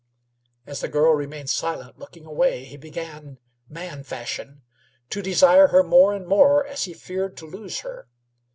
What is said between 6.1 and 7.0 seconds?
and more, as he